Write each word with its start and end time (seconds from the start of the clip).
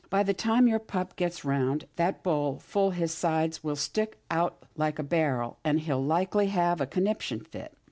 "By 0.09 0.23
the 0.23 0.33
time 0.33 0.67
your 0.67 0.79
pup 0.79 1.15
gets 1.15 1.45
round 1.45 1.85
that 1.95 2.23
bowl 2.23 2.57
full 2.57 2.89
his 2.89 3.13
sides 3.13 3.63
will 3.63 3.75
stick 3.75 4.17
out 4.31 4.63
like 4.75 4.97
a 4.97 5.03
barrel, 5.03 5.59
an' 5.63 5.77
he'll 5.77 6.03
likely 6.03 6.47
have 6.47 6.81
a 6.81 6.87
conniption 6.87 7.41
fit." 7.41 7.77